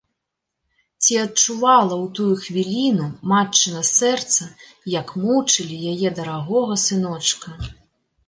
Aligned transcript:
Ці 1.03 1.13
адчувала 1.23 1.95
ў 1.97 2.05
тую 2.19 2.29
хвіліну 2.45 3.05
матчына 3.33 3.83
сэрца, 3.91 4.43
як 4.95 5.07
мучылі 5.25 5.77
яе 5.93 6.09
дарагога 6.21 6.73
сыночка? 6.85 7.49